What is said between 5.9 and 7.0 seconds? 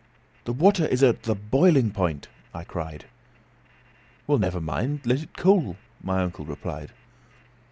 my uncle replied.